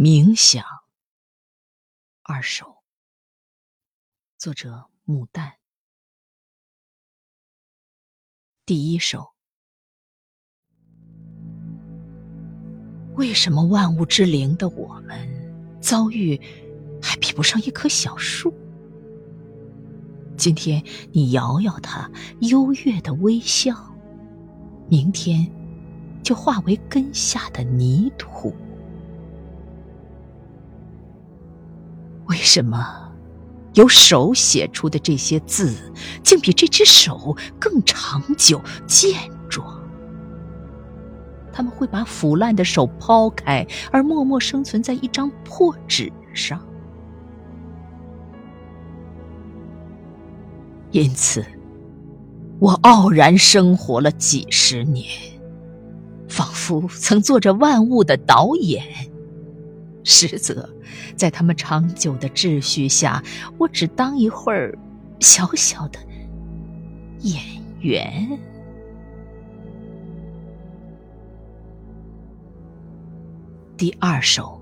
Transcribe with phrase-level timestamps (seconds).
[0.00, 0.64] 冥想
[2.22, 2.84] 二首，
[4.36, 5.54] 作者牡丹。
[8.64, 9.34] 第一首，
[13.16, 15.28] 为什么万物之灵的我们
[15.80, 16.40] 遭遇
[17.02, 18.54] 还比不上一棵小树？
[20.36, 20.80] 今天
[21.10, 22.08] 你摇摇它，
[22.42, 23.74] 优越的微笑，
[24.88, 25.50] 明天
[26.22, 28.54] 就化为根下的泥土。
[32.48, 33.12] 什么
[33.74, 35.92] 由手写出的这些字，
[36.24, 39.12] 竟比这只手更长久健
[39.50, 39.78] 壮？
[41.52, 46.58] 他们会把腐烂的手抛开，而默默生存在一张破纸上。
[50.90, 51.44] 因此，
[52.58, 55.06] 我傲然生活了几十年，
[56.28, 58.82] 仿佛曾做着万物的导演。
[60.08, 60.66] 实则，
[61.16, 63.22] 在他们长久的秩序下，
[63.58, 64.76] 我只当一会儿
[65.20, 65.98] 小小的
[67.20, 67.42] 演
[67.80, 68.38] 员。
[73.76, 74.58] 第二首，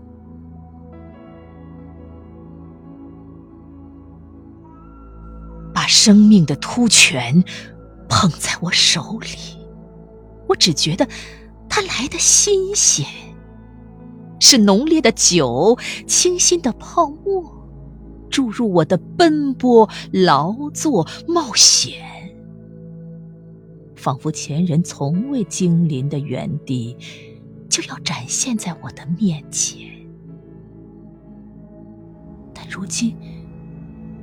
[5.72, 7.44] 把生命的突泉
[8.08, 9.28] 捧在我手里，
[10.48, 11.08] 我只觉得
[11.68, 13.06] 它来的新鲜。
[14.48, 17.42] 是浓烈的酒，清新的泡沫，
[18.30, 22.00] 注入我的奔波、劳作、冒险，
[23.96, 26.96] 仿佛前人从未经临的原地，
[27.68, 29.80] 就要展现在我的面前。
[32.54, 33.16] 但如今，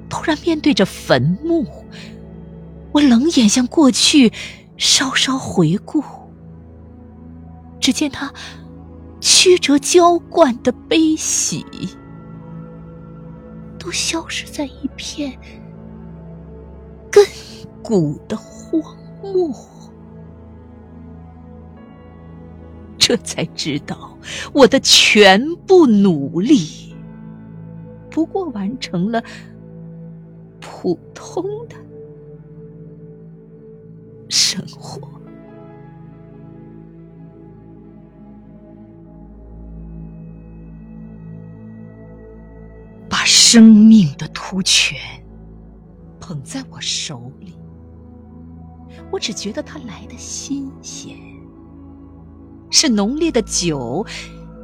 [0.10, 1.66] 突然面对着坟墓，
[2.94, 4.32] 我冷眼向过去
[4.78, 6.02] 稍稍回顾，
[7.82, 8.34] 只见他。
[9.26, 11.66] 曲折浇灌的悲喜，
[13.80, 15.32] 都消失在一片
[17.10, 17.26] 亘
[17.82, 18.82] 古的荒
[19.22, 19.50] 漠。
[22.98, 24.18] 这才知道，
[24.52, 26.94] 我的全部努力，
[28.12, 29.24] 不过完成了
[30.60, 31.78] 普通的
[34.28, 35.08] 生活。
[43.54, 44.98] 生命的突泉
[46.20, 47.54] 捧在我手里，
[49.12, 51.16] 我只觉得它来的新鲜，
[52.72, 54.04] 是浓烈的酒，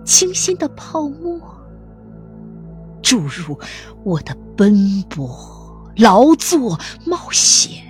[0.04, 1.40] 清新的泡沫，
[3.04, 3.60] 注入
[4.04, 5.30] 我的奔波、
[5.98, 7.86] 劳作、冒险，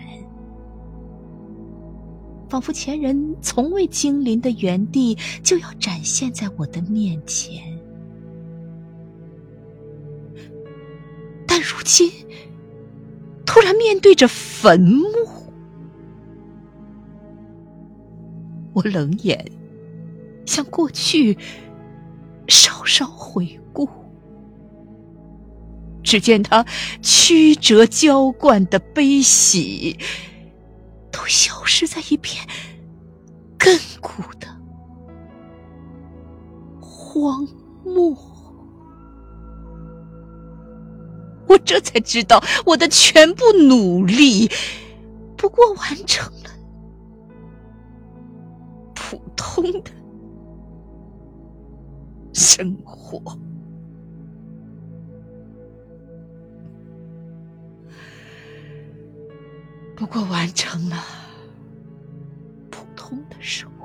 [2.50, 7.79] 仿佛前人从未经临的原地，就要展现在我的面前。
[11.60, 12.12] 如今，
[13.46, 15.08] 突然面对着坟墓，
[18.74, 19.52] 我冷眼
[20.46, 21.38] 向过去
[22.48, 23.88] 稍稍回顾，
[26.04, 26.66] 只见他
[27.02, 29.98] 曲折浇灌的悲喜，
[31.12, 32.48] 都消失在一片
[33.58, 34.48] 亘古的
[36.80, 37.46] 荒
[41.50, 44.50] 我这才知道，我的全部努力，
[45.36, 46.50] 不过完成了
[48.94, 49.92] 普通的
[52.34, 53.20] 生活，
[59.96, 61.04] 不过完成了
[62.70, 63.79] 普通的生活。